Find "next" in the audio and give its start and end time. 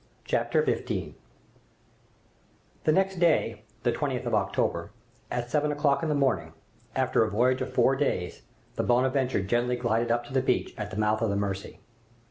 2.91-3.17